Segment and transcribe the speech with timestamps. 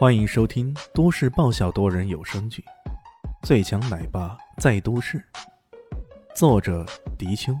[0.00, 2.64] 欢迎收听都市爆笑多人有声剧
[3.46, 5.18] 《最强奶爸在都市》，
[6.34, 6.86] 作者：
[7.18, 7.52] 迪秋，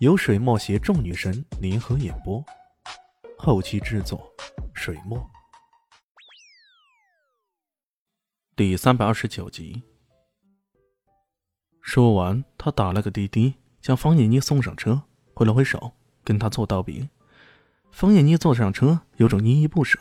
[0.00, 2.44] 由水墨携众女神联合演播，
[3.38, 4.30] 后期制作：
[4.74, 5.18] 水墨。
[8.54, 9.82] 第三百二十九集。
[11.80, 15.00] 说完，他打了个滴滴，将方艳妮送上车，
[15.32, 17.08] 挥了挥手，跟他做道别。
[17.90, 19.98] 方艳妮坐上车，有种依依不舍，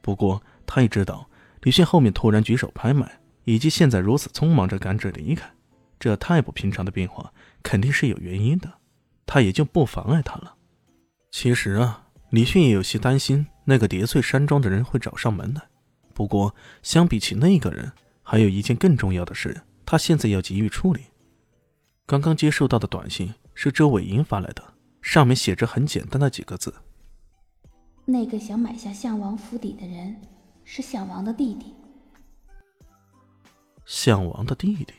[0.00, 0.42] 不过。
[0.68, 1.28] 他也知道
[1.62, 5.50] 李迅后面突然举手拍卖，以及现在如此匆忙着赶着离开，
[5.98, 8.70] 这太不平常的变化肯定是有原因的，
[9.26, 10.54] 他也就不妨碍他了。
[11.30, 15.62] 其实啊，李迅也有些担心那个叠翠山庄的人会找上门来。
[16.14, 17.90] 不过相比起那个人，
[18.22, 21.06] 还有一件更重要的事，他现在要急于处理。
[22.06, 24.62] 刚刚接收到的短信是周伟英发来的，
[25.00, 26.74] 上面写着很简单的几个字
[28.06, 30.16] ：“那个想买下项王府邸的人。”
[30.70, 31.74] 是项王的弟弟。
[33.86, 34.92] 项王的弟弟，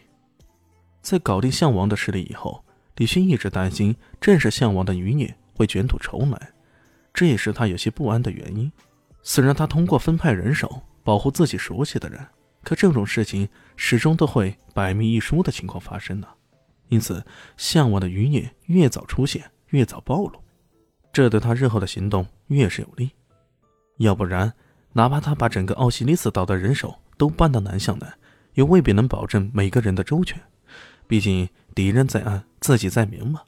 [1.00, 6.52] 在搞定项王的势力以后，李迅一直担心正是项王的余孽会卷土重来，
[7.14, 8.72] 这也是他有些不安的原因。
[9.22, 12.28] 虽然他通过分派人手保护自己熟悉的人，
[12.64, 16.28] 可这种事情始终都会百密一疏的情况发生呢。
[16.88, 17.24] 因此，
[17.58, 20.42] 项王的余孽越早出现，越早暴露，
[21.14, 23.12] 这对他日后的行动越是有利。
[23.98, 24.52] 要不然。
[24.94, 28.14] 哪怕他把整个奥西里斯岛的人手都搬到南向来，
[28.54, 30.40] 也未必能保证每个人的周全。
[31.08, 33.42] 毕竟敌人在暗，自己在明嘛。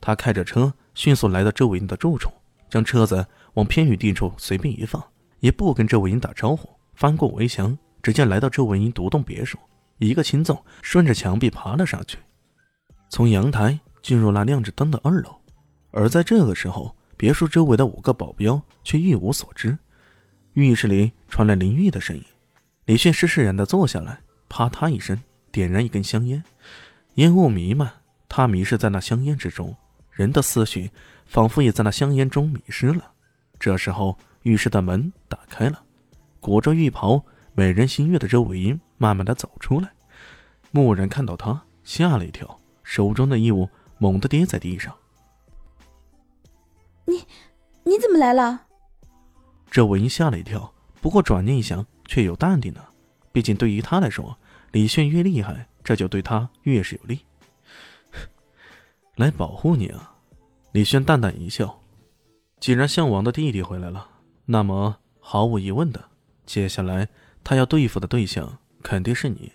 [0.00, 2.30] 他开着车迅速来到周伟英的住处，
[2.68, 5.02] 将车子往偏远地处随便一放，
[5.40, 9.58] 也不跟周伟英打招呼，翻过围墙，直接来到周伟英独栋别墅，
[9.98, 12.18] 一个轻纵顺着墙壁爬了上去，
[13.08, 15.34] 从阳台进入那亮着灯的二楼。
[15.90, 19.78] 而在这个时候，别墅周围的五个保镖却一无所知。
[20.54, 22.24] 浴室里传来淋浴的声音，
[22.84, 26.44] 李迅施释然的坐下来，啪嗒一声点燃一根香烟，
[27.14, 27.90] 烟雾弥漫，
[28.28, 29.76] 他迷失在那香烟之中，
[30.12, 30.92] 人的思绪
[31.26, 33.10] 仿佛也在那香烟中迷失了。
[33.58, 35.82] 这时候，浴室的门打开了，
[36.38, 39.90] 裹着浴袍、美人心悦的周伟英慢慢的走出来。
[40.70, 44.94] 蓦然看到他，吓了一跳，手中的衣物猛地跌在地上。
[47.06, 47.24] 你，
[47.82, 48.63] 你怎么来了？
[49.74, 52.90] 这伟英吓了一跳，不过转念一想，却又淡定了。
[53.32, 54.38] 毕竟对于他来说，
[54.70, 57.18] 李炫越厉害，这就对他越是有利。
[59.18, 60.14] 来保护你啊！
[60.70, 61.82] 李炫淡淡一笑。
[62.60, 64.08] 既然项王的弟弟回来了，
[64.44, 66.04] 那么毫无疑问的，
[66.46, 67.08] 接下来
[67.42, 69.50] 他要对付的对象肯定是你。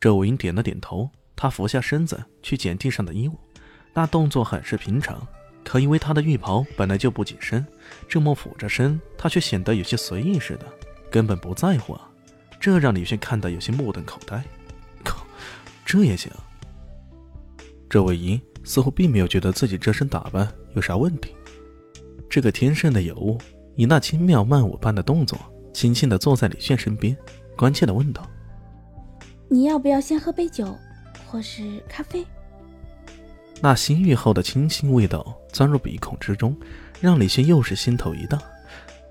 [0.00, 3.38] 这武英点了点头，他俯下身子去捡地上的衣物，
[3.94, 5.24] 那动作很是平常。
[5.64, 7.64] 可因为他的浴袍本来就不紧身，
[8.08, 10.66] 这么俯着身，他却显得有些随意似的，
[11.10, 12.08] 根本不在乎啊！
[12.60, 14.42] 这让李迅看得有些目瞪口呆。
[15.04, 15.24] 靠，
[15.84, 16.30] 这也行？
[17.88, 21.34] 这位姨似乎并没有觉得自己这身打扮有啥问题。
[22.28, 23.38] 这个天生的尤物，
[23.76, 25.38] 以那轻妙曼舞般的动作，
[25.72, 27.16] 轻轻地坐在李炫身边，
[27.56, 28.26] 关切地问道
[29.50, 30.76] ：“你要不要先喝杯酒，
[31.26, 32.24] 或是咖啡？”
[33.64, 36.58] 那新浴后的清新味道钻入鼻孔之中，
[37.00, 38.42] 让李轩又是心头一荡。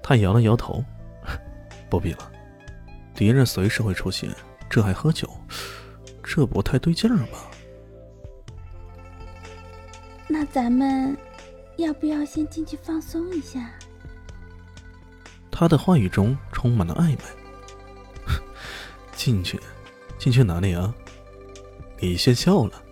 [0.03, 0.83] 他摇了摇头
[1.89, 2.29] ：“不必了，
[3.15, 4.29] 敌人随时会出现，
[4.69, 5.29] 这还喝酒，
[6.21, 7.49] 这不太对劲儿吧？”
[10.27, 11.15] 那咱们
[11.77, 13.69] 要不要先进去放松一下？
[15.49, 17.17] 他的话语中充满了暧昧。
[19.15, 19.57] 进去，
[20.17, 20.93] 进去哪里啊？
[21.99, 22.83] 李轩笑了。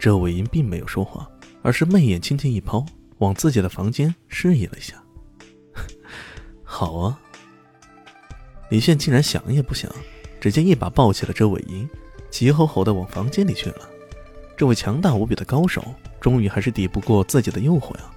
[0.00, 1.30] 周伟英并没有说话，
[1.60, 2.84] 而是媚眼轻轻一抛，
[3.18, 4.94] 往自己的房间示意了一下。
[6.64, 7.20] 好啊！
[8.70, 9.92] 李炫竟然想也不想，
[10.40, 11.86] 直接一把抱起了周伟英，
[12.30, 13.90] 急吼吼的往房间里去了。
[14.56, 15.84] 这位强大无比的高手，
[16.18, 18.10] 终于还是抵不过自己的诱惑呀！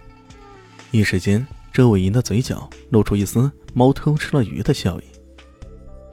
[0.91, 5.03] 一时间，周伟银的嘴角露出一丝猫偷吃了鱼的笑意。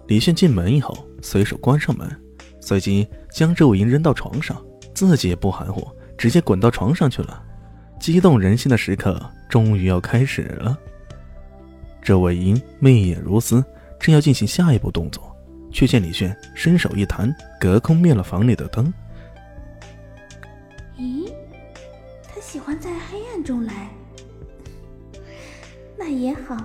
[0.09, 2.11] 李炫进门以后，随手关上门，
[2.61, 4.61] 随即将周伟银扔到床上。
[5.07, 5.89] 自己也不含糊，
[6.19, 7.43] 直接滚到床上去了。
[7.99, 9.19] 激动人心的时刻
[9.49, 10.79] 终于要开始了。
[12.03, 13.65] 这魏婴媚眼如丝，
[13.99, 15.35] 正要进行下一步动作，
[15.73, 18.93] 却见李炫伸手一弹，隔空灭了房里的灯。
[20.99, 21.33] 咦，
[22.23, 23.89] 他喜欢在黑暗中来，
[25.99, 26.57] 那也好。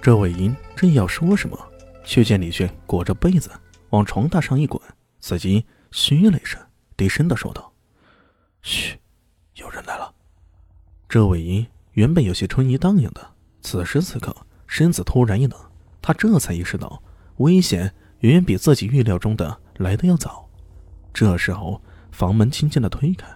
[0.00, 1.56] 这魏婴正要说什么，
[2.04, 3.48] 却见李炫裹着被子
[3.90, 4.82] 往床榻上一滚，
[5.20, 6.60] 随即嘘了一声。
[7.02, 7.72] 低声的说道
[8.62, 8.96] ：“嘘，
[9.56, 10.14] 有人来了。”
[11.10, 13.20] 这尾音原本有些春意荡漾的，
[13.60, 14.32] 此时此刻
[14.68, 15.58] 身子突然一冷，
[16.00, 17.02] 他这才意识到
[17.38, 20.48] 危险远远比自己预料中的来的要早。
[21.12, 21.82] 这时候，
[22.12, 23.26] 房门轻轻的推开，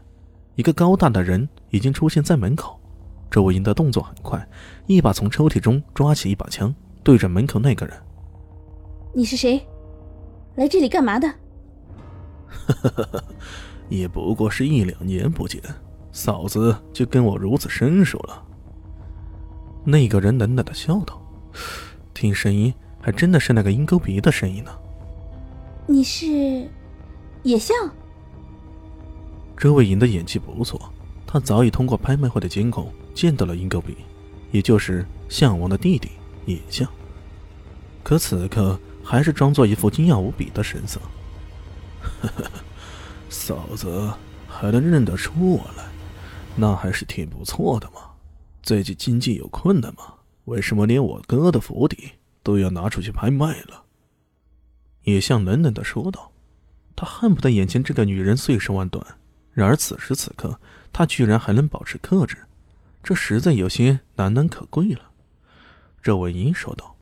[0.54, 2.80] 一个高大的人已经出现在门口。
[3.28, 4.48] 周伟英的动作很快，
[4.86, 6.72] 一把从抽屉中抓起一把枪，
[7.02, 8.00] 对着门口那个人
[9.12, 9.66] ：“你是谁？
[10.54, 11.28] 来这里干嘛的？”“，
[13.88, 15.62] 也不过是一两年不见，
[16.12, 18.42] 嫂子就跟我如此生疏了。”
[19.84, 21.20] 那个人冷冷的笑道
[22.12, 24.70] ：“听声音，还真的是那个鹰钩鼻的声音呢。
[25.86, 26.68] ”“你是
[27.44, 27.76] 野象？”
[29.56, 30.80] 周卫莹的演技不错，
[31.26, 32.92] 他早已通过拍卖会的监控。
[33.14, 33.96] 见到了鹰钩鼻，
[34.50, 36.10] 也就是项王的弟弟
[36.44, 36.86] 野象。
[38.02, 41.00] 可此刻还是装作一副惊讶无比的神色。
[42.22, 42.50] 呵呵，
[43.28, 44.12] 嫂子
[44.46, 45.88] 还能认得出我来，
[46.54, 48.00] 那还是挺不错的嘛。
[48.62, 50.14] 最近经济有困难吗？
[50.46, 52.12] 为什么连我哥的府邸
[52.42, 53.84] 都要拿出去拍卖了？
[55.02, 56.32] 野象冷冷的说道。
[56.98, 59.04] 他恨不得眼前这个女人碎尸万段，
[59.52, 60.58] 然而此时此刻，
[60.94, 62.38] 他居然还能保持克制。
[63.02, 65.10] 这实在有些难能可贵了，
[66.02, 66.96] 这文英说道：“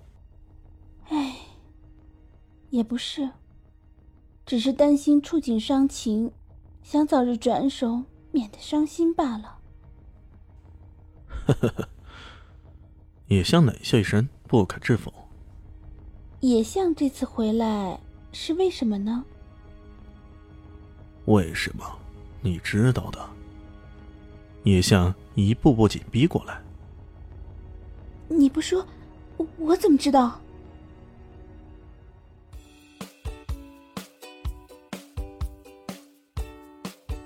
[1.11, 1.37] 哎，
[2.71, 3.31] 也不是，
[4.47, 6.33] 只是担心触景伤情，
[6.83, 9.59] 想早日转手，免得伤心罢了。”
[11.47, 11.89] 呵呵呵，
[13.29, 15.13] 野象冷笑一声，不可置否。
[16.41, 17.99] 野象这次回来
[18.33, 19.25] 是为什么呢？
[21.27, 21.85] 为什么？
[22.43, 23.31] 你知道的。
[24.63, 25.15] 野象。
[25.37, 26.63] 一步步紧逼过来。
[28.29, 28.87] 你不说，
[29.37, 30.41] 我我怎么知道？